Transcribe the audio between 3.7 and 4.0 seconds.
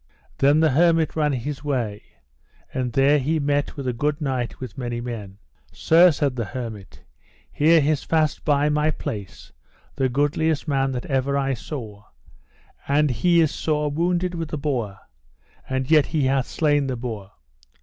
with a